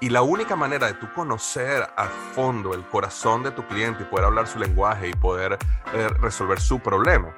[0.00, 2.04] Y la única manera de tú conocer a
[2.34, 5.58] fondo el corazón de tu cliente y poder hablar su lenguaje y poder
[5.92, 7.34] eh, resolver su problema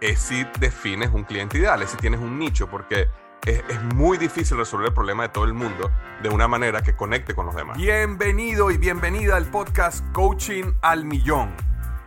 [0.00, 3.08] es si defines un cliente ideal, es si tienes un nicho, porque
[3.46, 5.90] es, es muy difícil resolver el problema de todo el mundo
[6.22, 7.76] de una manera que conecte con los demás.
[7.76, 11.54] Bienvenido y bienvenida al podcast Coaching al Millón.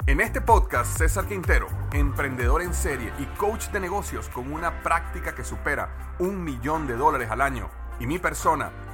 [0.08, 5.34] En este podcast, César Quintero, emprendedor en serie y coach de negocios con una práctica
[5.34, 8.72] que supera un millón de dólares al año, y mi persona,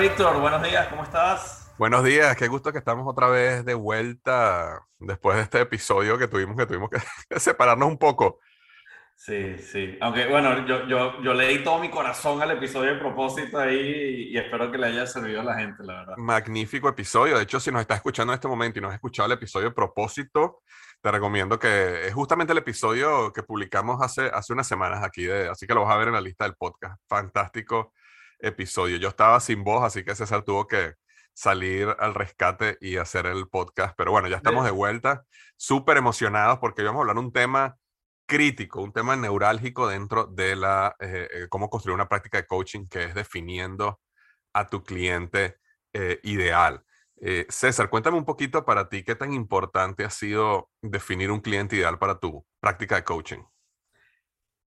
[0.00, 1.74] Víctor, buenos días, ¿cómo estás?
[1.76, 6.26] Buenos días, qué gusto que estamos otra vez de vuelta después de este episodio que
[6.26, 6.88] tuvimos que tuvimos
[7.28, 8.38] que separarnos un poco.
[9.14, 9.98] Sí, sí.
[10.00, 14.34] Aunque bueno, yo, yo, yo leí todo mi corazón al episodio de propósito ahí y,
[14.34, 16.16] y espero que le haya servido a la gente, la verdad.
[16.16, 17.36] Magnífico episodio.
[17.36, 19.68] De hecho, si nos estás escuchando en este momento y no has escuchado el episodio
[19.68, 20.62] de propósito,
[21.02, 25.50] te recomiendo que es justamente el episodio que publicamos hace, hace unas semanas aquí, de,
[25.50, 26.98] así que lo vas a ver en la lista del podcast.
[27.06, 27.92] Fantástico
[28.42, 28.96] episodio.
[28.96, 30.94] Yo estaba sin voz, así que César tuvo que
[31.32, 33.94] salir al rescate y hacer el podcast.
[33.96, 35.24] Pero bueno, ya estamos de vuelta,
[35.56, 37.76] súper emocionados porque vamos a hablar un tema
[38.26, 42.86] crítico, un tema neurálgico dentro de la, eh, eh, cómo construir una práctica de coaching
[42.86, 44.00] que es definiendo
[44.52, 45.56] a tu cliente
[45.92, 46.84] eh, ideal.
[47.22, 51.76] Eh, César, cuéntame un poquito para ti qué tan importante ha sido definir un cliente
[51.76, 53.42] ideal para tu práctica de coaching.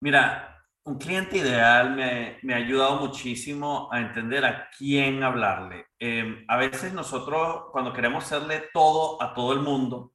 [0.02, 5.88] Mira, un cliente ideal me, ha ayudado muchísimo a entender a quién hablarle.
[6.00, 10.14] Eh, a veces nosotros, cuando queremos hacerle todo a todo el mundo,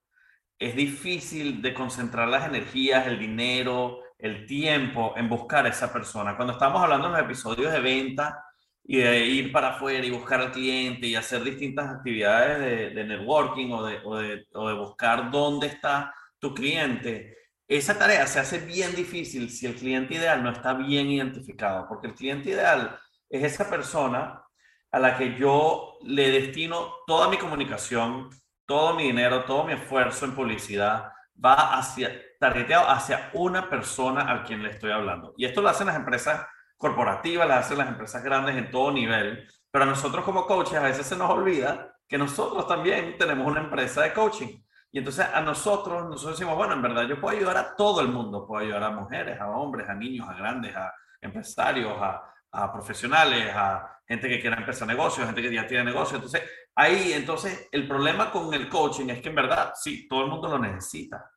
[0.58, 6.36] es difícil de concentrar las energías, el dinero, el tiempo en buscar a esa persona.
[6.36, 8.44] Cuando estamos hablando en los episodios de venta
[8.84, 13.70] y de ir para afuera y buscar al cliente y hacer distintas actividades de, networking
[13.70, 17.38] o de buscar dónde está tu cliente,
[17.76, 22.06] esa tarea se hace bien difícil si el cliente ideal no está bien identificado, porque
[22.06, 22.98] el cliente ideal
[23.28, 24.42] es esa persona
[24.90, 28.30] a la que yo le destino toda mi comunicación,
[28.64, 31.12] todo mi dinero, todo mi esfuerzo en publicidad
[31.42, 35.34] va hacia, targeteado hacia una persona a quien le estoy hablando.
[35.36, 36.46] Y esto lo hacen las empresas
[36.78, 40.82] corporativas, lo hacen las empresas grandes en todo nivel, pero a nosotros como coaches a
[40.82, 44.62] veces se nos olvida que nosotros también tenemos una empresa de coaching.
[44.90, 48.08] Y entonces a nosotros, nosotros decimos, bueno, en verdad yo puedo ayudar a todo el
[48.08, 52.22] mundo, puedo ayudar a mujeres, a hombres, a niños, a grandes, a empresarios, a,
[52.52, 56.14] a profesionales, a gente que quiera empezar negocios, gente que ya tiene negocios.
[56.14, 56.42] Entonces,
[56.74, 60.48] ahí, entonces, el problema con el coaching es que en verdad, sí, todo el mundo
[60.48, 61.30] lo necesita.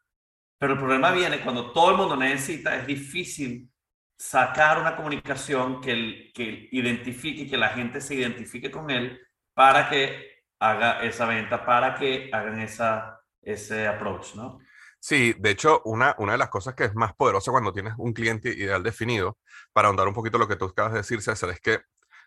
[0.58, 3.70] Pero el problema viene cuando todo el mundo necesita, es difícil
[4.18, 9.20] sacar una comunicación que, el, que identifique, que la gente se identifique con él
[9.54, 14.60] para que haga esa venta, para que hagan esa, ese approach, ¿no?
[15.00, 18.14] Sí, de hecho, una, una de las cosas que es más poderosa cuando tienes un
[18.14, 19.40] cliente ideal definido,
[19.74, 21.82] para ahondar un poquito lo que tú acabas de decir, César, es que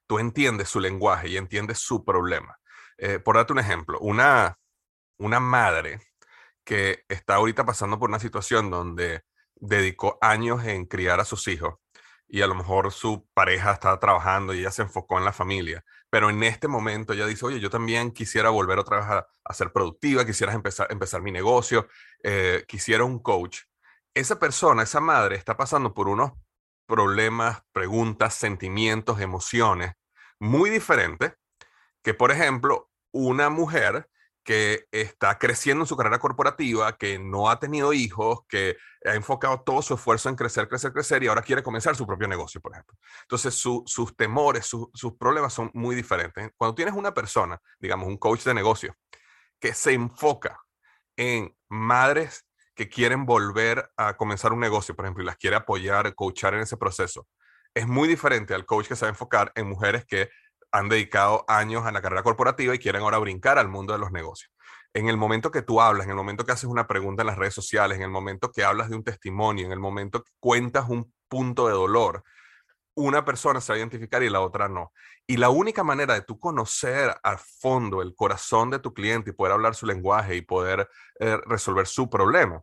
[0.06, 2.58] tú entiendes su lenguaje y entiendes su problema.
[2.98, 4.58] Eh, por darte un ejemplo, una,
[5.18, 6.00] una madre
[6.64, 9.22] que está ahorita pasando por una situación donde
[9.54, 11.76] dedicó años en criar a sus hijos
[12.26, 15.84] y a lo mejor su pareja estaba trabajando y ella se enfocó en la familia,
[16.14, 19.72] pero en este momento ella dice, oye, yo también quisiera volver otra vez a, ser
[19.72, 21.88] productiva, quisiera empezar, empezar mi negocio,
[22.22, 23.62] eh, quisiera un coach.
[24.14, 26.30] Esa persona, esa madre, está pasando por unos
[26.86, 29.94] problemas, preguntas, sentimientos, emociones
[30.38, 31.32] muy diferentes
[32.00, 34.08] que, por ejemplo, una mujer
[34.44, 39.62] que está creciendo en su carrera corporativa, que no ha tenido hijos, que ha enfocado
[39.62, 42.72] todo su esfuerzo en crecer, crecer, crecer y ahora quiere comenzar su propio negocio, por
[42.72, 42.96] ejemplo.
[43.22, 46.50] Entonces, su, sus temores, su, sus problemas son muy diferentes.
[46.56, 48.94] Cuando tienes una persona, digamos, un coach de negocio,
[49.58, 50.60] que se enfoca
[51.16, 56.14] en madres que quieren volver a comenzar un negocio, por ejemplo, y las quiere apoyar,
[56.14, 57.26] coachar en ese proceso,
[57.72, 60.28] es muy diferente al coach que se va a enfocar en mujeres que
[60.74, 64.10] han dedicado años a la carrera corporativa y quieren ahora brincar al mundo de los
[64.10, 64.50] negocios.
[64.92, 67.38] En el momento que tú hablas, en el momento que haces una pregunta en las
[67.38, 70.88] redes sociales, en el momento que hablas de un testimonio, en el momento que cuentas
[70.88, 72.24] un punto de dolor,
[72.96, 74.92] una persona se va a identificar y la otra no.
[75.28, 79.32] Y la única manera de tú conocer a fondo el corazón de tu cliente y
[79.32, 80.88] poder hablar su lenguaje y poder
[81.20, 82.62] eh, resolver su problema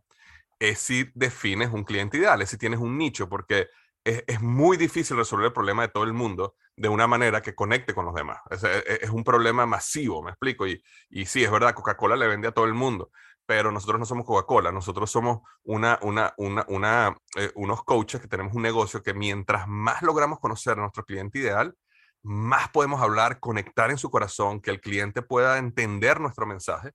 [0.58, 3.68] es si defines un cliente ideal, es si tienes un nicho, porque
[4.04, 7.94] es, muy difícil resolver el problema de todo el mundo de una manera que conecte
[7.94, 8.40] con los demás.
[8.50, 10.66] Es, es, un problema masivo, me explico.
[10.66, 13.10] Y, y sí, es verdad, Coca-Cola le vende a todo el mundo,
[13.46, 18.28] pero nosotros no somos Coca-Cola, nosotros somos una, una, una, una eh, unos coaches que
[18.28, 21.74] tenemos un negocio que mientras más logramos conocer a nuestro cliente ideal,
[22.22, 26.92] más podemos hablar, conectar en su corazón, que el cliente pueda entender nuestro mensaje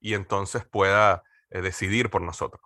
[0.00, 2.62] y entonces pueda eh, decidir por nosotros.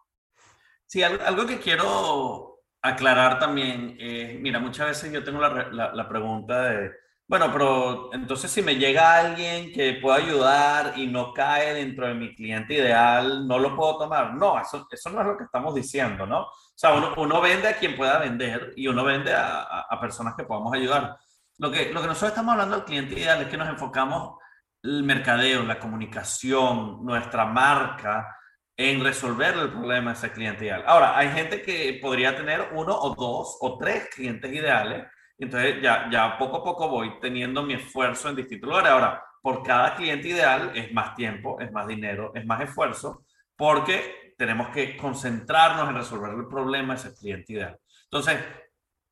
[0.86, 3.96] Sí, algo que quiero aclarar también,
[4.40, 6.92] mira, muchas veces yo tengo la, pregunta de,
[7.28, 12.14] bueno, pero entonces si me llega alguien que pueda ayudar y no cae dentro de
[12.14, 14.34] mi cliente ideal, ¿no lo puedo tomar?
[14.34, 16.40] No, eso, no es lo que estamos diciendo, ¿no?
[16.40, 20.44] O sea, uno, vende a quien pueda vender y uno vende a, a, personas que
[20.44, 21.18] podamos ayudar.
[21.58, 24.38] Lo que, lo que nosotros estamos hablando del cliente ideal es que nos enfocamos
[24.82, 28.36] el mercadeo, la comunicación, nuestra marca,
[28.80, 30.82] en resolver el problema de ese cliente ideal.
[30.86, 35.04] Ahora, hay gente que podría tener uno o dos o tres clientes ideales,
[35.36, 38.90] entonces ya, ya poco a poco voy teniendo mi esfuerzo en distintos lugares.
[38.90, 44.34] Ahora, por cada cliente ideal es más tiempo, es más dinero, es más esfuerzo, porque
[44.38, 47.78] tenemos que concentrarnos en resolver el problema de ese cliente ideal.
[48.04, 48.38] Entonces,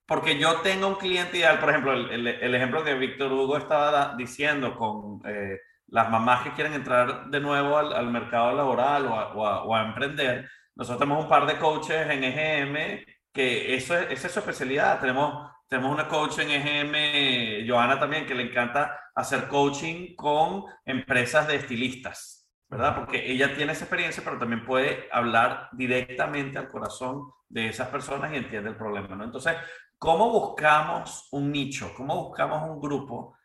[0.06, 4.14] porque yo tengo un cliente ideal, por ejemplo, el, el, ejemplo que Víctor Hugo estaba
[4.16, 9.74] diciendo con eh, las mamás que quieren entrar de nuevo al, al mercado laboral o
[9.74, 14.32] a, emprender, nosotros tenemos un par de coaches en EGM que eso es, esa es
[14.32, 15.00] su especialidad.
[15.00, 21.46] Tenemos, tenemos una coach en EGM, Joana también, que le encanta hacer coaching con empresas
[21.46, 22.96] de estilistas, ¿verdad?
[22.96, 28.32] Porque ella tiene esa experiencia, pero también puede hablar directamente al corazón de esas personas
[28.32, 29.24] y entiende el problema, ¿no?
[29.24, 29.56] Entonces,
[29.98, 31.92] ¿cómo buscamos un nicho?
[31.96, 33.37] ¿Cómo buscamos un grupo?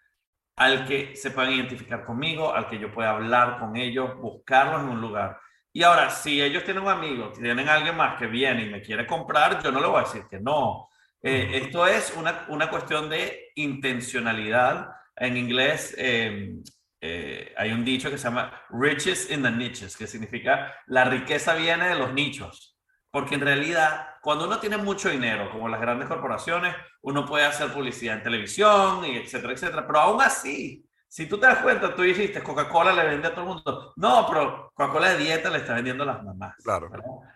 [0.55, 4.89] Al que se puedan identificar conmigo, al que yo pueda hablar con ellos, buscarlos en
[4.89, 5.39] un lugar.
[5.71, 9.07] Y ahora, si ellos tienen un amigo, tienen alguien más que viene y me quiere
[9.07, 10.89] comprar, yo no le voy a decir que no.
[11.21, 14.89] Eh, esto es una, una, cuestión de intencionalidad.
[15.15, 16.61] En inglés em,
[17.01, 21.55] eh, hay un dicho que se llama riches in the niches, que significa la riqueza
[21.55, 22.72] viene de los nichos.
[23.13, 27.71] Porque en realidad, cuando uno tiene mucho dinero, como las grandes corporaciones, uno puede hacer
[27.71, 29.85] publicidad en televisión, y etcétera, etcétera.
[29.85, 33.41] Pero aún así, si tú te das cuenta, tú dijiste, Coca-Cola le vende a todo
[33.41, 33.93] el mundo.
[33.97, 36.55] No, pero Coca-Cola de dieta le está vendiendo a las mamás.
[36.63, 36.89] Claro.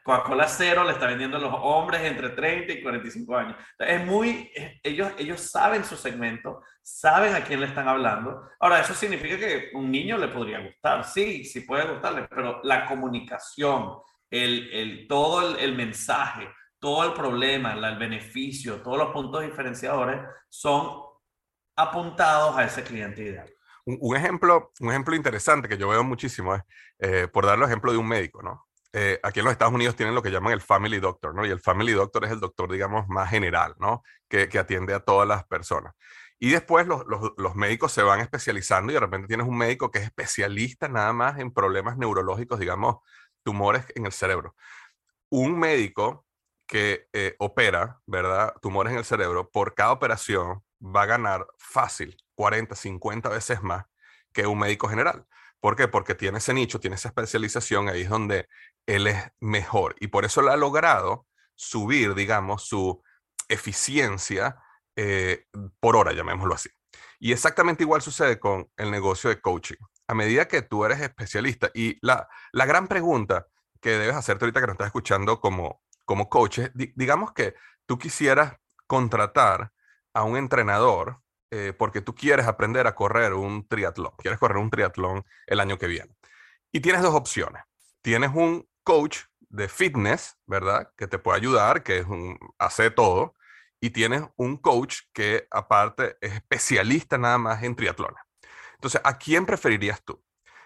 [0.03, 3.55] Coca-Cola cero le está vendiendo a los hombres entre 30 y 45 años.
[3.77, 4.51] Es muy,
[4.81, 8.49] ellos, ellos saben su segmento, saben a quién le están hablando.
[8.59, 11.03] Ahora, eso significa que un niño le podría gustar.
[11.03, 17.73] Sí, sí puede gustarle, pero la comunicación, el, el, todo el, mensaje, todo el problema,
[17.73, 21.01] el beneficio, todos los puntos diferenciadores son
[21.75, 23.49] apuntados a ese cliente ideal.
[23.85, 26.61] Un, ejemplo, un ejemplo interesante que yo veo muchísimo es,
[26.99, 28.67] eh, por darle el ejemplo de un médico, ¿no?
[28.91, 31.45] Eh, aquí en los Estados Unidos tienen lo que llaman el family doctor, ¿no?
[31.45, 34.03] Y el family doctor es el doctor, digamos, más general, ¿no?
[34.27, 35.93] Que, que atiende a todas las personas.
[36.39, 39.89] Y después los, los, los, médicos se van especializando y de repente tienes un médico
[39.89, 42.97] que es especialista nada más en problemas neurológicos, digamos,
[43.47, 44.57] tumores en el cerebro.
[45.29, 46.25] Un médico
[46.67, 48.53] que eh, opera, ¿verdad?
[48.61, 53.85] Tumores en el cerebro, por cada operación va a ganar fácil 40, 50 veces más
[54.33, 55.25] que un médico general.
[55.61, 55.87] ¿Por qué?
[55.87, 58.49] Porque tiene ese nicho, tiene esa especialización, ahí es donde
[58.85, 59.95] él es mejor.
[60.01, 61.25] Y por eso le ha logrado
[61.55, 63.01] subir, digamos, su
[63.47, 64.57] eficiencia
[64.97, 65.45] eh,
[65.79, 66.69] por hora, llamémoslo así.
[67.17, 71.69] Y exactamente igual sucede con el negocio de coaching a medida que tú eres especialista,
[71.73, 73.47] y la, la gran pregunta
[73.81, 78.55] que debes hacerte ahorita que nos estás escuchando como, como coach digamos que tú quisieras
[78.87, 79.71] contratar
[80.13, 81.21] a un entrenador
[81.51, 85.77] eh, porque tú quieres aprender a correr un triatlón, quieres correr un triatlón el año
[85.77, 86.13] que viene.
[86.71, 87.63] Y tienes dos opciones.
[88.01, 90.91] Tienes un coach de fitness, ¿verdad?
[90.97, 93.35] Que te puede ayudar, que es un, hace todo.
[93.79, 98.21] Y tienes un coach que aparte es especialista nada más en triatlones.
[98.77, 100.21] Entonces, ¿a quién preferirías tú?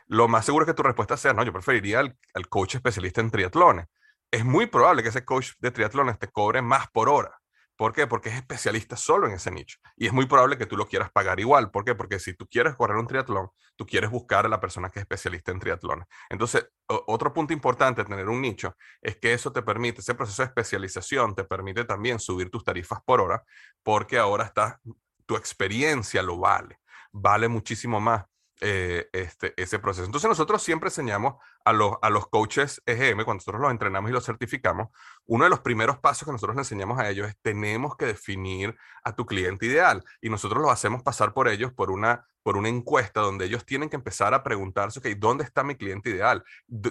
[0.08, 3.32] Lo más seguro es que tu respuesta sea, no, yo preferiría al, coach especialista en
[3.32, 3.88] triatlones.
[4.30, 7.42] Es muy probable que ese coach de triatlones te cobre más por hora,
[7.82, 8.06] ¿Por qué?
[8.06, 9.80] Porque es especialista solo en ese nicho.
[9.98, 11.72] Y es muy probable que tú lo quieras pagar igual.
[11.72, 11.96] ¿Por qué?
[11.96, 15.02] Porque si tú quieres correr un triatlón, tú quieres buscar a la persona que es
[15.06, 16.06] especialista en triatlón.
[16.30, 20.44] Entonces, otro punto importante de tener un nicho es que eso te permite, ese proceso
[20.44, 23.44] de especialización te permite también subir tus tarifas por hora,
[23.82, 24.80] porque ahora está,
[25.26, 26.81] tu experiencia lo vale,
[27.12, 28.26] vale muchísimo más
[28.64, 30.06] eh, este, ese proceso.
[30.06, 31.34] Entonces nosotros siempre enseñamos
[31.66, 34.90] a los, a los coaches EGM, cuando nosotros los entrenamos y los certificamos,
[35.26, 38.76] uno de los primeros pasos que nosotros le enseñamos a ellos es tenemos que definir
[39.04, 42.70] a tu cliente ideal y nosotros los hacemos pasar por ellos por una, por una
[42.70, 46.44] encuesta donde ellos tienen que empezar a preguntarse, ok, ¿dónde está mi cliente ideal?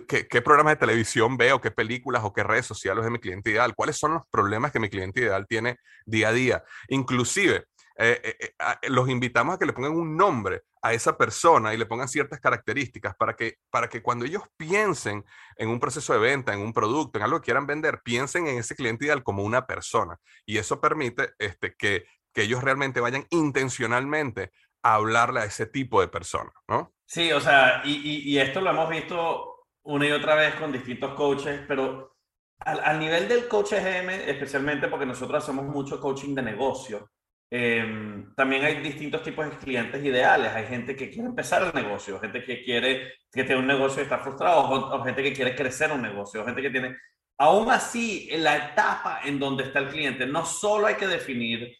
[0.08, 1.60] ¿Qué, qué programas de televisión veo?
[1.60, 3.76] ¿Qué películas o qué redes sociales de mi cliente ideal?
[3.76, 6.64] ¿Cuáles son los problemas que mi cliente ideal tiene día a día?
[6.88, 7.66] Inclusive,
[8.02, 11.76] eh, eh, eh, los invitamos a que le pongan un nombre a esa persona y
[11.76, 15.22] le pongan ciertas características para que, para que cuando ellos piensen
[15.56, 18.56] en un proceso de venta, en un producto, en algo que quieran vender, piensen en
[18.56, 20.16] ese cliente ideal como una persona.
[20.46, 24.50] Y eso permite este, que, que ellos realmente vayan intencionalmente
[24.82, 26.94] a hablarle a ese tipo de persona, ¿no?
[27.04, 31.12] Sí, o sea, y, y, esto lo hemos visto una y otra vez con distintos
[31.12, 32.16] coaches, pero
[32.60, 37.10] al, al nivel del coach EGM, especialmente porque nosotros hacemos mucho coaching de negocio,
[37.52, 40.52] Em, también hay distintos tipos de clientes ideales.
[40.54, 44.04] Hay gente que quiere empezar el negocio, gente que quiere que tiene un negocio y
[44.04, 46.96] está frustrado, o, gente que quiere crecer un negocio, gente que tiene...
[47.38, 51.74] Aún así, en la etapa en donde está el cliente, no solo hay que definir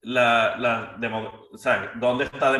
[0.00, 0.98] la, la
[1.52, 2.54] o sea, dónde está,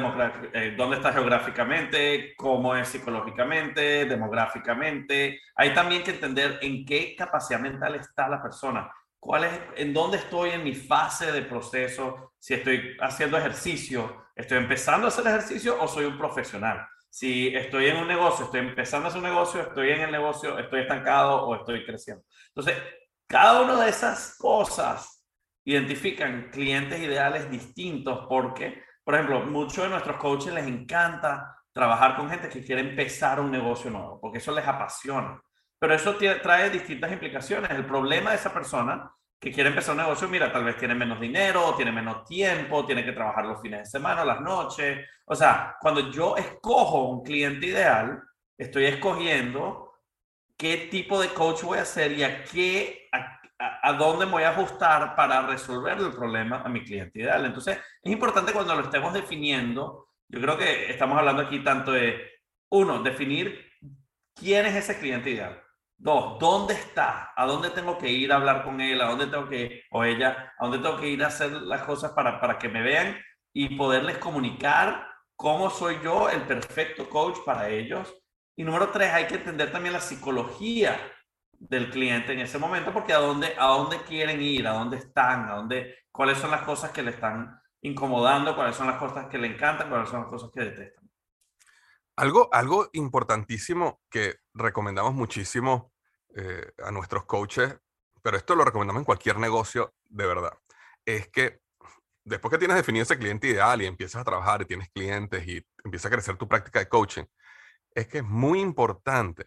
[0.52, 5.40] eh, dónde está geográficamente, cómo es psicológicamente, demográficamente.
[5.56, 8.90] Hay también que entender en qué capacidad mental está la persona
[9.24, 14.58] cuál es, en dónde estoy en mi fase de proceso, si estoy haciendo ejercicio, estoy
[14.58, 16.86] empezando a hacer ejercicio o soy un profesional.
[17.08, 20.58] Si estoy en un negocio, estoy empezando a hacer un negocio, estoy en el negocio,
[20.58, 22.22] estoy estancado o estoy creciendo.
[22.48, 22.76] Entonces,
[23.26, 25.24] cada una de esas cosas
[25.64, 32.28] identifican clientes ideales distintos porque, por ejemplo, muchos de nuestros coaches les encanta trabajar con
[32.28, 35.40] gente que quiere empezar un negocio nuevo, porque eso les apasiona.
[35.78, 37.70] Pero eso trae distintas implicaciones.
[37.70, 41.20] El problema de esa persona que quiere empezar un negocio, mira, tal vez tiene menos
[41.20, 45.06] dinero, tiene menos tiempo, tiene que trabajar los fines de semana, las noches.
[45.26, 48.22] O sea, cuando yo escojo un cliente ideal,
[48.56, 49.92] estoy escogiendo
[50.56, 53.08] qué tipo de coach voy a ser y a qué,
[53.58, 57.44] a, dónde voy a ajustar para resolver el problema a mi cliente ideal.
[57.44, 62.34] Entonces, es importante cuando lo estemos definiendo, yo creo que estamos hablando aquí tanto de,
[62.70, 63.70] uno, definir
[64.34, 65.62] quién es ese cliente ideal.
[66.04, 67.32] Dos, ¿dónde está?
[67.34, 69.00] ¿A dónde tengo que ir a hablar con él?
[69.00, 72.12] ¿A dónde tengo que, o ella, a dónde tengo que ir a hacer las cosas
[72.12, 73.16] para, para que me vean
[73.54, 78.14] y poderles comunicar cómo soy yo el perfecto coach para ellos?
[78.54, 81.00] Y número tres, hay que entender también la psicología
[81.52, 85.48] del cliente en ese momento, porque a dónde, a dónde quieren ir, a dónde están,
[85.48, 89.38] a dónde, cuáles son las cosas que le están incomodando, cuáles son las cosas que
[89.38, 91.10] le encantan, cuáles son las cosas que detestan.
[92.16, 95.93] Algo, algo importantísimo que recomendamos muchísimo
[96.34, 97.76] eh, a nuestros coaches,
[98.22, 100.52] pero esto lo recomendamos en cualquier negocio de verdad,
[101.04, 101.60] es que
[102.24, 105.64] después que tienes definido ese cliente ideal y empiezas a trabajar y tienes clientes y
[105.84, 107.24] empieza a crecer tu práctica de coaching,
[107.94, 109.46] es que es muy importante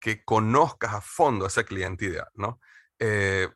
[0.00, 2.60] que conozcas a fondo a ese cliente ideal, ¿no?
[2.98, 3.48] Eh,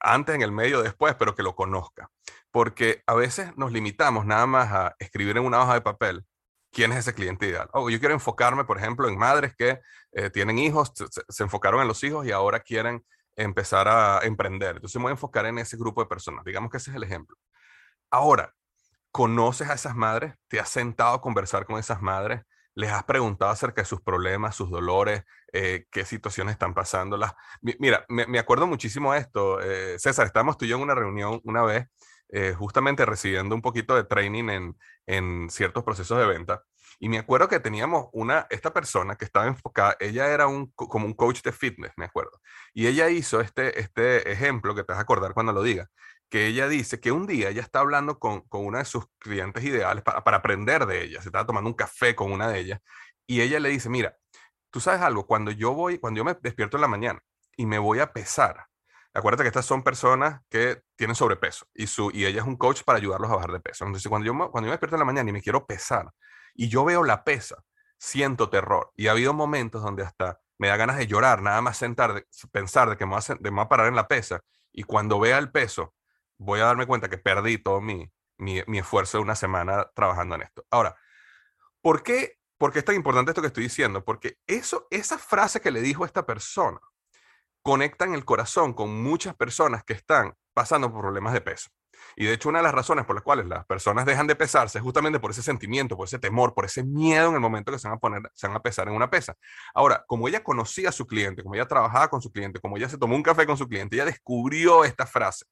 [0.00, 2.10] antes, en el medio, después, pero que lo conozca.
[2.50, 6.24] Porque a veces nos limitamos nada más a escribir en una hoja de papel
[6.74, 7.70] quién es ese cliente ideal.
[7.72, 9.80] Oh, yo quiero enfocarme, por ejemplo, en madres que
[10.12, 10.92] eh, tienen hijos,
[11.28, 13.04] se, enfocaron en los hijos y ahora quieren
[13.36, 14.76] empezar a emprender.
[14.76, 16.44] Entonces me voy a enfocar en ese grupo de personas.
[16.44, 17.36] Digamos que ese es el ejemplo.
[18.10, 18.52] Ahora,
[19.10, 20.34] ¿conoces a esas madres?
[20.48, 22.42] ¿Te has sentado a conversar con esas madres?
[22.74, 27.32] ¿Les has preguntado acerca de sus problemas, sus dolores, eh, qué situaciones están pasándolas?
[27.60, 29.60] Mira, me, acuerdo muchísimo de esto.
[29.60, 31.86] Eh, César, estábamos tú y yo en una reunión una vez
[32.36, 36.64] eh, justamente recibiendo un poquito de training en, en, ciertos procesos de venta.
[36.98, 41.06] Y me acuerdo que teníamos una, esta persona que estaba enfocada, ella era un, como
[41.06, 42.40] un coach de fitness, me acuerdo.
[42.72, 45.88] Y ella hizo este, este ejemplo que te vas a acordar cuando lo diga,
[46.28, 49.62] que ella dice que un día ella está hablando con, con una de sus clientes
[49.62, 52.80] ideales para, para aprender de ella, se estaba tomando un café con una de ellas,
[53.28, 54.16] y ella le dice, mira,
[54.70, 57.20] tú sabes algo, cuando yo voy, cuando yo me despierto en la mañana
[57.56, 58.66] y me voy a pesar,
[59.16, 62.82] Acuérdate que estas son personas que tienen sobrepeso y, su, y ella es un coach
[62.82, 63.84] para ayudarlos a bajar de peso.
[63.84, 66.10] Entonces, cuando yo, cuando yo me despierto en la mañana y me quiero pesar
[66.52, 67.62] y yo veo la pesa,
[67.96, 68.90] siento terror.
[68.96, 72.90] Y ha habido momentos donde hasta me da ganas de llorar, nada más sentar, pensar
[72.90, 74.40] de que me voy, a, parar en la pesa.
[74.72, 75.94] Y cuando vea el peso,
[76.36, 80.34] voy a darme cuenta que perdí todo mi, mi, mi esfuerzo de una semana trabajando
[80.34, 80.66] en esto.
[80.70, 80.96] Ahora,
[81.80, 84.04] ¿por qué, ¿por qué es tan importante esto que estoy diciendo?
[84.04, 86.80] Porque eso, esa frase que le dijo esta persona,
[87.64, 91.70] conectan el corazón con muchas personas que están pasando por problemas de peso.
[92.14, 94.76] Y de hecho, una de las razones por las cuales las personas dejan de pesarse
[94.76, 97.78] es justamente por ese sentimiento, por ese temor, por ese miedo en el momento que
[97.78, 99.34] se van a poner, se van a pesar en una pesa.
[99.74, 102.90] Ahora, como ella conocía a su cliente, como ella trabajaba con su cliente, como ella
[102.90, 105.46] se tomó un café con su cliente, ella descubrió esta frase.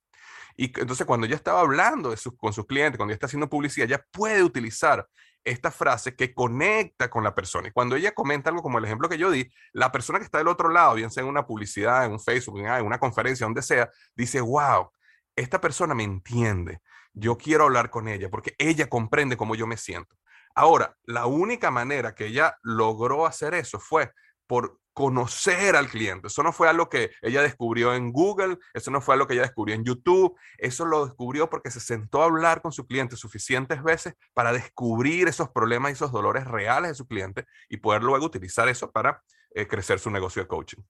[0.56, 4.04] Y entonces cuando ella estaba hablando con sus clientes, cuando ella está haciendo publicidad, ella
[4.10, 5.06] puede utilizar
[5.44, 7.68] esta frase que conecta con la persona.
[7.68, 10.38] Y cuando ella comenta algo como el ejemplo que yo di, la persona que está
[10.38, 13.62] del otro lado, bien sea en una publicidad, en un Facebook, en una conferencia, donde
[13.62, 14.90] sea, dice, wow,
[15.34, 16.80] esta persona me entiende.
[17.12, 20.16] Yo quiero hablar con ella porque ella comprende cómo yo me siento.
[20.54, 24.12] Ahora, la única manera que ella logró hacer eso fue
[24.52, 26.26] por conocer al cliente.
[26.26, 29.44] Eso no fue algo que ella descubrió en Google, eso no fue algo que ella
[29.44, 33.82] descubrió en YouTube, eso lo descubrió porque se sentó a hablar con su cliente suficientes
[33.82, 38.26] veces para descubrir esos problemas y esos dolores reales de su cliente y poder luego
[38.26, 39.22] utilizar eso para
[39.54, 40.82] eh, crecer su negocio de coaching.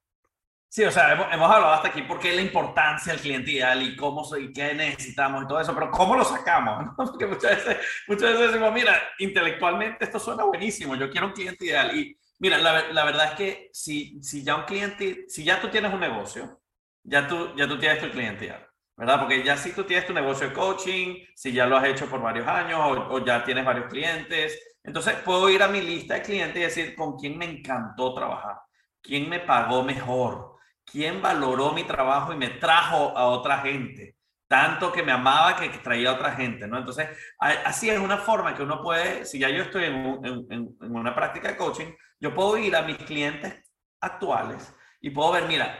[0.69, 4.26] Sí, o sea, hemos, hablado hasta aquí porque la importancia del cliente ideal y cómo
[4.37, 6.92] y qué necesitamos y todo eso, pero ¿cómo lo sacamos?
[6.97, 7.76] Porque muchas veces,
[8.09, 12.58] muchas veces decimos, mira, intelectualmente esto suena buenísimo, yo quiero un cliente ideal y Mira,
[12.58, 16.61] la, verdad es que si, si ya un cliente, si ya tú tienes un negocio,
[17.04, 19.20] ya tú, ya tú tienes tu cliente ya, ¿verdad?
[19.20, 22.20] Porque ya si tú tienes tu negocio de coaching, si ya lo has hecho por
[22.20, 26.22] varios años o, o ya tienes varios clientes, entonces puedo ir a mi lista de
[26.22, 28.56] clientes y decir con quién me encantó trabajar,
[29.00, 34.12] quién me pagó mejor, quién valoró mi trabajo y me trajo a otra gente
[34.52, 36.76] tanto que me amaba que traía a otra gente, ¿no?
[36.76, 41.49] Entonces, así es una forma que uno puede, si ya yo estoy en, una práctica
[41.49, 41.87] de coaching,
[42.21, 45.78] yo puedo ir a mis clientes actuales y puedo ver, mira,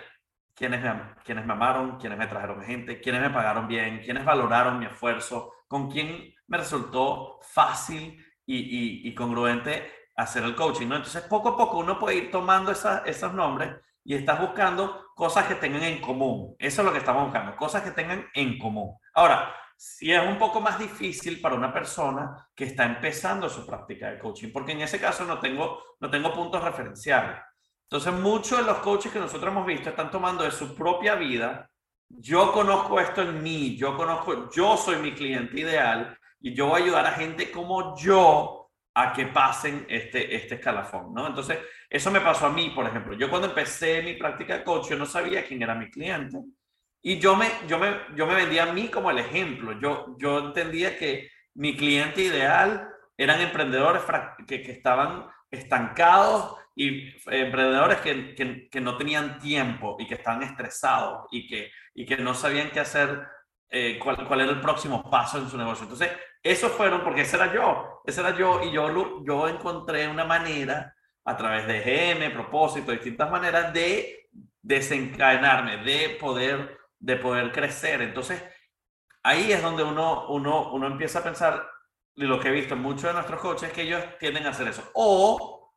[0.55, 4.79] quiénes me, quiénes me amaron, quiénes me trajeron gente, quiénes me pagaron bien, quiénes valoraron
[4.79, 10.97] mi esfuerzo, con quién me resultó fácil y, congruente hacer el coaching, ¿no?
[10.97, 15.54] Entonces, poco a poco uno puede ir tomando esos nombres y estás buscando cosas que
[15.54, 16.54] tengan en común.
[16.59, 18.97] Eso es lo que estamos buscando, cosas que tengan en común.
[19.14, 24.11] Ahora, si es un poco más difícil para una persona que está empezando su práctica
[24.11, 27.37] de coaching, porque en ese caso no tengo, no tengo puntos referenciales.
[27.85, 31.68] Entonces, muchos de los coaches que nosotros hemos visto están tomando de su propia vida.
[32.09, 36.80] Yo conozco esto en mí, yo conozco, yo soy mi cliente ideal y yo voy
[36.80, 38.62] a ayudar a gente como yo
[38.95, 41.26] a que pasen este, este escalafón, ¿no?
[41.26, 43.15] Entonces, eso me pasó a mí, por ejemplo.
[43.15, 46.39] Yo cuando empecé mi práctica de coach, yo no sabía quién era mi cliente.
[47.02, 49.78] Y yo me, yo me, yo me vendía a mí como el ejemplo.
[49.81, 54.02] Yo, yo entendía que mi cliente ideal eran emprendedores
[54.47, 60.15] que, que estaban estancados y eh, emprendedores que, que, que, no tenían tiempo y que
[60.15, 63.26] estaban estresados y que, y que no sabían qué hacer,
[63.75, 65.85] eh, cuál, cuál era el próximo paso en su negocio.
[65.85, 66.11] Entonces,
[66.43, 70.95] esos fueron, porque ese era yo, ese era yo y yo, yo encontré una manera
[71.25, 74.28] a través de GM, propósito, distintas maneras de
[74.61, 78.02] desencadenarme, de poder, de poder crecer.
[78.02, 78.45] Entonces,
[79.23, 81.67] ahí es donde uno, uno, uno empieza a pensar,
[82.15, 84.50] y lo que he visto en muchos de nuestros coaches, es que ellos tienden a
[84.50, 84.91] hacer eso.
[84.93, 85.73] O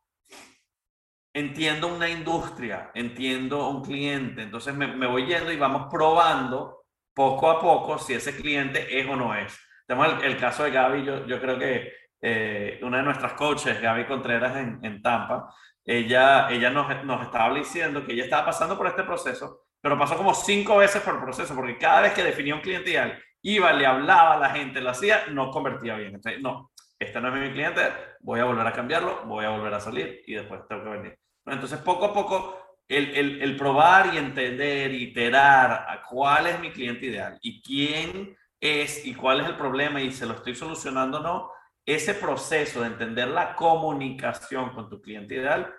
[1.34, 6.85] entiendo una industria, entiendo un cliente, entonces me, me voy yendo y vamos probando
[7.15, 9.58] poco a poco si ese cliente es o no es.
[9.88, 14.56] Tenemos el, caso de Gaby, yo, creo que eh, una de nuestras coaches, Gaby Contreras
[14.58, 15.54] en, en Tampa,
[15.86, 20.17] ella, ella nos, nos, estaba diciendo que ella estaba pasando por este proceso, pero pasó
[20.17, 23.71] como cinco veces por el proceso, porque cada vez que definía un cliente ideal, iba,
[23.71, 26.15] le hablaba a la gente, lo hacía, no convertía bien.
[26.15, 27.82] Entonces, no, este no es mi cliente,
[28.21, 31.19] voy a volver a cambiarlo, voy a volver a salir y después tengo que venir.
[31.45, 37.08] Entonces, poco a poco, el, el, probar y entender, iterar a cuál es mi cliente
[37.08, 41.21] ideal y quién es y cuál es el problema y se lo estoy solucionando o
[41.21, 41.52] no,
[41.86, 45.74] ese proceso de entender la comunicación con tu cliente ideal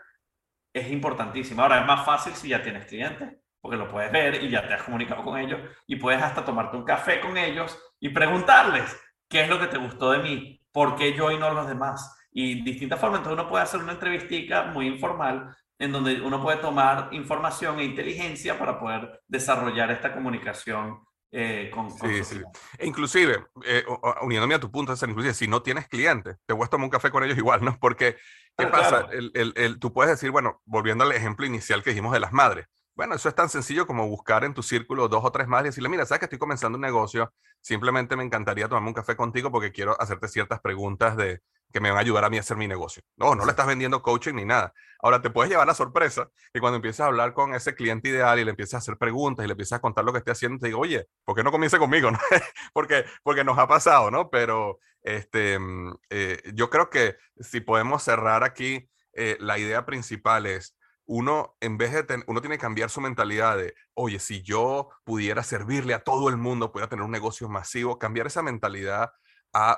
[0.73, 1.62] es importantísimo.
[1.62, 4.75] Ahora, es más fácil si ya tienes clientes, porque lo puedes ver y ya te
[4.75, 8.97] has comunicado con ellos y puedes hasta tomarte un café con ellos y preguntarles
[9.29, 12.14] qué es lo que te gustó de mí, por qué yo y no los demás.
[12.31, 16.58] Y distintas formas, entonces uno puede hacer una entrevistica muy informal en donde uno puede
[16.58, 21.00] tomar información e inteligencia para poder desarrollar esta comunicación
[21.32, 22.40] eh, con, sí, sí.
[22.78, 23.84] E inclusive, eh,
[24.22, 27.10] uniéndome a tu punto, inclusive si no tienes clientes, te voy a tomar un café
[27.10, 27.76] con ellos igual, ¿no?
[27.78, 28.16] Porque,
[28.56, 29.08] ¿qué pasa?
[29.10, 32.32] El, el, el, tú puedes decir, bueno, volviendo al ejemplo inicial que dijimos de las
[32.32, 35.66] madres, bueno, eso es tan sencillo como buscar en tu círculo dos o tres madres
[35.66, 39.14] y decirle, mira, sabes que estoy comenzando un negocio, simplemente me encantaría tomarme un café
[39.16, 41.40] contigo porque quiero hacerte ciertas preguntas de,
[41.72, 43.02] que me van a ayudar a mí a hacer mi negocio.
[43.16, 44.72] No, no le estás vendiendo coaching ni nada.
[44.98, 48.38] Ahora te puedes llevar la sorpresa y cuando empieces a hablar con ese cliente ideal
[48.38, 50.59] y le empiezas a hacer preguntas y le empiezas a contar lo que esté haciendo,
[50.59, 52.11] te digo, oye, ¿por qué no comienza conmigo?
[52.11, 52.18] ¿no?
[52.72, 54.31] porque, porque nos ha pasado, ¿no?
[54.31, 60.46] Pero este, mm, eh, yo creo que si podemos cerrar aquí, eh, la idea principal
[60.46, 60.76] es
[61.07, 65.42] uno, en vez de, uno tiene que cambiar su mentalidad de, oye, si yo pudiera
[65.42, 69.12] servirle a todo el mundo, pudiera tener un negocio masivo, cambiar esa mentalidad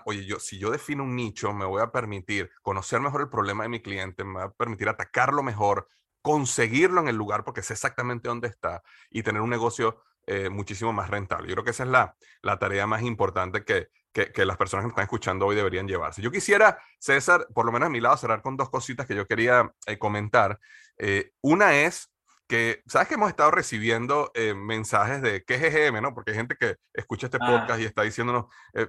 [0.04, 3.62] oye, yo, si yo defino un nicho, me voy a permitir conocer mejor el problema
[3.64, 5.88] de mi cliente, me va a permitir atacarlo mejor,
[6.22, 10.92] conseguirlo en el lugar porque sé exactamente dónde está y tener un negocio eh, muchísimo
[10.92, 11.48] más rentable.
[11.48, 14.88] Yo creo que esa es la, la tarea más importante que, que, las personas que
[14.88, 16.20] me están escuchando hoy deberían llevarse.
[16.20, 19.26] Yo quisiera, César, por lo menos a mi lado, cerrar con dos cositas que yo
[19.26, 20.58] quería eh, comentar.
[20.98, 22.10] Eh, una es
[22.48, 26.14] que, ¿sabes que hemos estado recibiendo eh, mensajes de qué es GM, no?
[26.14, 27.46] Porque hay gente que escucha este ah.
[27.46, 28.46] podcast y está diciéndonos,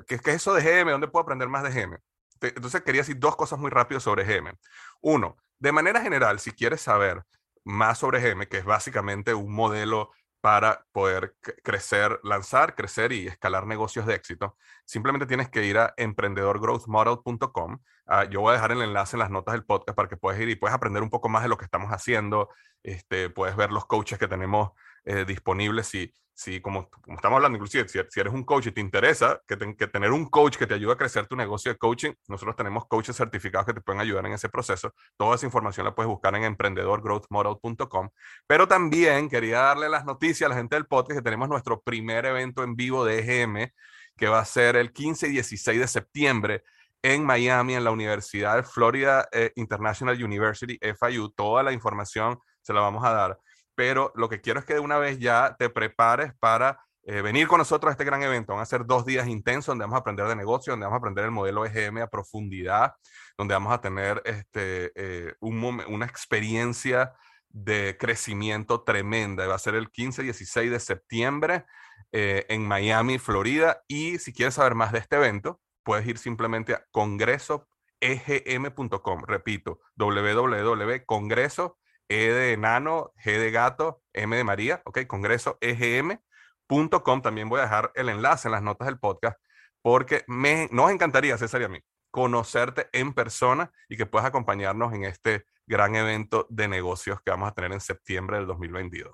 [0.08, 0.92] ¿qué, ¿qué, es eso de GM?
[0.92, 1.98] ¿Dónde puedo aprender más de GM?
[2.42, 4.54] Entonces quería decir dos cosas muy rápido sobre GM.
[5.02, 7.24] Uno, de manera general, si quieres saber
[7.66, 10.12] más sobre GM, que es básicamente un modelo
[10.42, 15.94] para poder crecer, lanzar, crecer y escalar negocios de éxito, simplemente tienes que ir a
[15.98, 17.80] emprendedorgrowthmodel.com.
[18.08, 20.40] Ah, yo voy a dejar el enlace en las notas del podcast para que puedas
[20.40, 22.50] ir y puedes aprender un poco más de lo que estamos haciendo.
[22.84, 24.72] Este, puedes ver los coaches que tenemos
[25.06, 28.72] eh, disponibles si, si como, como, estamos hablando, inclusive si, si, eres un coach y
[28.72, 31.78] te interesa que, que, tener un coach que te ayude a crecer tu negocio de
[31.78, 34.94] coaching, nosotros tenemos coaches certificados que te pueden ayudar en ese proceso.
[35.18, 38.10] Toda esa información la puedes buscar en emprendedorgrowthmodel.com.
[38.48, 42.26] Pero también quería darle las noticias a la gente del podcast que tenemos nuestro primer
[42.26, 43.74] evento en vivo de EGM,
[44.16, 46.64] que va a ser el 15 y 16 de septiembre
[47.02, 51.32] en Miami, en la Universidad de Florida eh, International University, FIU.
[51.32, 53.38] Toda la información se la vamos a dar
[53.80, 57.48] pero lo que quiero es que de una vez ya te prepares para eh, venir
[57.48, 58.52] con nosotros a este gran evento.
[58.52, 61.00] Van a ser dos días intensos donde vamos a aprender de negocio, donde vamos a
[61.00, 62.96] aprender el modelo EGM a profundidad,
[63.38, 67.14] donde vamos a tener este, eh, un una experiencia
[67.48, 69.48] de crecimiento tremenda.
[69.48, 71.66] Va a ser el 15-16 de septiembre
[72.12, 73.82] eh, en Miami, Florida.
[73.88, 79.24] Y si quieres saber más de este evento, puedes ir simplemente a congresoegm.com.
[79.26, 81.78] Repito, www.congreso
[82.10, 87.22] e de enano, G de gato, M de María, ok, congreso egm.com.
[87.22, 89.40] También voy a dejar el enlace en las notas del podcast
[89.82, 91.80] porque me, nos encantaría, César y a mí,
[92.12, 97.50] conocerte en persona y que puedas acompañarnos en este gran evento de negocios que vamos
[97.50, 99.14] a tener en septiembre del 2022.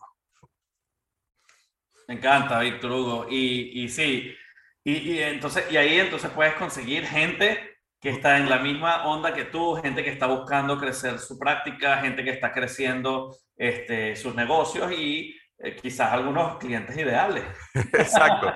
[2.07, 3.27] Me encanta, Víctor Hugo.
[3.29, 4.35] Y, sí,
[4.83, 9.45] y, entonces, y ahí entonces puedes conseguir gente que está en la misma onda que
[9.45, 14.91] tú, gente que está buscando crecer su práctica, gente que está creciendo este, sus negocios
[14.91, 17.43] y eh, quizás algunos clientes ideales.
[17.93, 18.53] Exacto,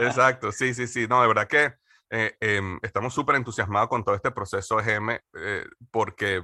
[0.00, 1.74] exacto, sí, sí, sí, no, de verdad que
[2.10, 6.42] eh, em, estamos súper entusiasmados con todo este proceso GM eh, porque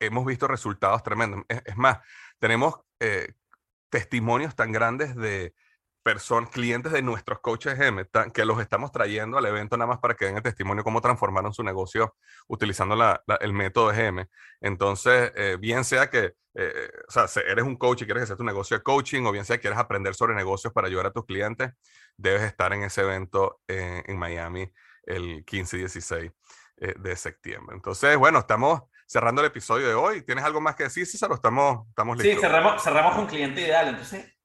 [0.00, 1.44] hemos visto resultados tremendos.
[1.48, 1.98] es más,
[2.40, 2.74] tenemos
[3.88, 5.54] testimonios tan grandes de
[6.08, 10.14] personas, clientes de nuestros coaches GM, que los estamos trayendo al evento nada más para
[10.14, 12.16] que den el testimonio cómo transformaron su negocio
[12.46, 12.96] utilizando
[13.40, 14.26] el método GM.
[14.62, 18.44] Entonces, eh, bien sea que, eh, o sea, eres un coach y quieres hacer tu
[18.44, 21.26] negocio de coaching, o bien sea que quieres aprender sobre negocios para ayudar a tus
[21.26, 21.72] clientes,
[22.16, 26.32] debes estar en ese evento en Miami el 15 y 16
[26.78, 27.76] eh, de septiembre.
[27.76, 30.22] Entonces, bueno, estamos cerrando el episodio de hoy.
[30.22, 31.30] ¿Tienes algo más que decir, César?
[31.32, 32.34] estamos, estamos listos?
[32.34, 33.88] Sí, cerramos, cerramos con cliente ideal.
[33.88, 34.37] Entonces,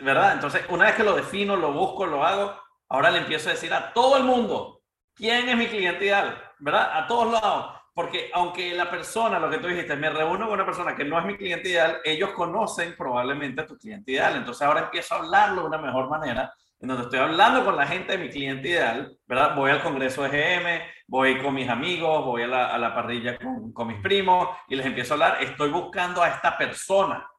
[0.00, 0.34] ¿verdad?
[0.34, 2.54] Entonces, una vez que lo defino, lo busco, lo hago,
[2.88, 4.82] ahora le empiezo a decir a todo el mundo,
[5.14, 6.42] ¿quién es mi cliente ideal?
[6.58, 6.90] ¿Verdad?
[6.98, 7.76] A todos lados.
[7.92, 11.18] Porque aunque la persona, lo que tú dijiste, me reúno con una persona que no
[11.18, 14.36] es mi cliente ideal, ellos conocen probablemente a tu cliente ideal.
[14.36, 17.86] Entonces ahora empiezo a hablarlo de una mejor manera, en donde estoy hablando con la
[17.86, 19.54] gente de mi cliente ideal, ¿verdad?
[19.54, 23.36] Voy al congreso de GM, voy con mis amigos, voy a la, a la parrilla
[23.36, 25.42] con, con mis primos y les empiezo a hablar.
[25.42, 27.29] Estoy buscando a esta persona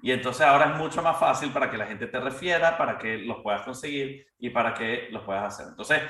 [0.00, 3.18] y entonces ahora es mucho más fácil para que la gente te refiera, para que
[3.18, 5.66] los puedas conseguir y para que los puedas hacer.
[5.70, 6.02] Entonces,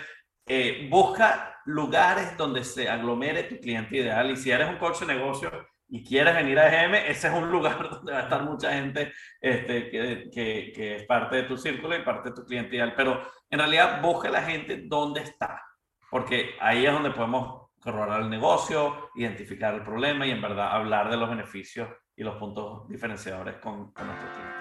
[0.46, 4.30] eh, busca lugares donde se aglomere tu cliente ideal.
[4.30, 5.50] Y si eres un coach de negocio
[5.88, 9.12] y quieres venir a EGM, ese es un lugar donde va a estar mucha gente
[9.40, 10.30] este, que,
[10.74, 12.92] que, es parte de tu círculo y parte de tu cliente ideal.
[12.94, 15.62] Pero en realidad busca la gente donde está,
[16.10, 21.10] porque ahí es donde podemos corroborar el negocio, identificar el problema y en verdad hablar
[21.10, 24.57] de los beneficios y los puntos diferenciadores con, con nuestro cliente.